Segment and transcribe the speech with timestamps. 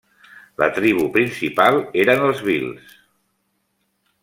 [0.61, 2.97] La tribu principal eren els bhils.